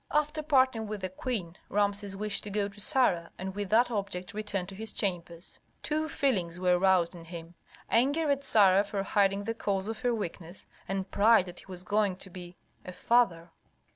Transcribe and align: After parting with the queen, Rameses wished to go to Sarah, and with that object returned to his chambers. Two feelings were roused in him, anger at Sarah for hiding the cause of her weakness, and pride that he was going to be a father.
After 0.09 0.41
parting 0.41 0.87
with 0.87 1.01
the 1.01 1.09
queen, 1.11 1.57
Rameses 1.69 2.17
wished 2.17 2.43
to 2.45 2.49
go 2.49 2.67
to 2.67 2.81
Sarah, 2.81 3.29
and 3.37 3.53
with 3.53 3.69
that 3.69 3.91
object 3.91 4.33
returned 4.33 4.67
to 4.69 4.75
his 4.75 4.93
chambers. 4.93 5.59
Two 5.83 6.09
feelings 6.09 6.59
were 6.59 6.79
roused 6.79 7.13
in 7.13 7.23
him, 7.25 7.53
anger 7.87 8.31
at 8.31 8.43
Sarah 8.43 8.83
for 8.83 9.03
hiding 9.03 9.43
the 9.43 9.53
cause 9.53 9.87
of 9.87 9.99
her 9.99 10.15
weakness, 10.15 10.65
and 10.87 11.11
pride 11.11 11.45
that 11.45 11.59
he 11.59 11.65
was 11.67 11.83
going 11.83 12.15
to 12.15 12.31
be 12.31 12.57
a 12.83 12.91
father. 12.93 13.51